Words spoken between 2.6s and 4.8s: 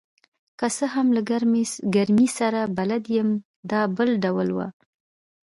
بلد یم، دا بل ډول وه.